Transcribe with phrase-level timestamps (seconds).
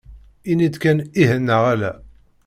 [0.51, 1.91] Ini-d kan ih neɣ ala.